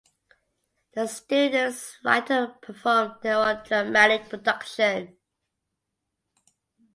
[0.95, 5.11] The students write and perform their own dramatic productions.